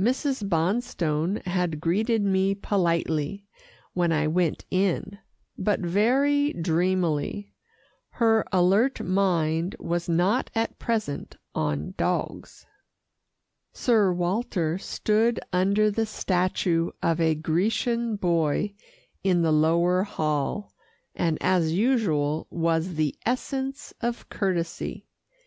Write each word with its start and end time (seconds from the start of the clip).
Mrs. 0.00 0.48
Bonstone 0.48 1.42
had 1.44 1.78
greeted 1.78 2.22
me 2.24 2.54
politely, 2.54 3.44
when 3.92 4.12
I 4.12 4.26
went 4.26 4.64
in, 4.70 5.18
but 5.58 5.80
very 5.80 6.54
dreamily. 6.54 7.52
Her 8.12 8.46
alert 8.50 9.02
mind 9.04 9.76
was 9.78 10.08
not 10.08 10.50
at 10.54 10.78
present 10.78 11.36
on 11.54 11.92
dogs. 11.98 12.64
Sir 13.74 14.10
Walter 14.14 14.78
stood 14.78 15.38
under 15.52 15.90
the 15.90 16.06
statue 16.06 16.90
of 17.02 17.20
a 17.20 17.34
Grecian 17.34 18.16
boy 18.16 18.72
in 19.22 19.42
the 19.42 19.52
lower 19.52 20.02
hall, 20.02 20.72
and 21.14 21.36
as 21.42 21.74
usual 21.74 22.46
was 22.48 22.94
the 22.94 23.16
essence 23.26 23.92
of 24.00 24.30
courtesy. 24.30 25.04